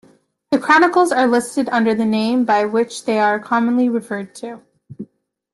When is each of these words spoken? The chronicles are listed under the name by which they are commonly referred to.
The 0.49 0.57
chronicles 0.57 1.11
are 1.11 1.27
listed 1.27 1.69
under 1.69 1.93
the 1.93 2.05
name 2.07 2.43
by 2.43 2.65
which 2.65 3.05
they 3.05 3.19
are 3.19 3.39
commonly 3.39 3.87
referred 3.87 4.33
to. 4.37 4.63